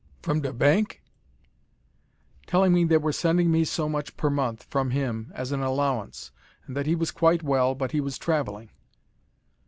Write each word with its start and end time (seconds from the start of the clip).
"FROM 0.23 0.41
DE 0.41 0.51
BANK?" 0.51 0.99
"Telling 2.47 2.73
me 2.73 2.85
they 2.85 2.97
were 2.97 3.11
sending 3.13 3.51
me 3.51 3.63
so 3.63 3.87
much 3.87 4.17
per 4.17 4.31
month, 4.31 4.63
from 4.63 4.89
him, 4.89 5.31
as 5.35 5.51
an 5.51 5.61
allowance, 5.61 6.31
and 6.65 6.75
that 6.75 6.87
he 6.87 6.95
was 6.95 7.11
quite 7.11 7.43
well, 7.43 7.75
but 7.75 7.91
he 7.91 8.01
was 8.01 8.17
travelling." 8.17 8.71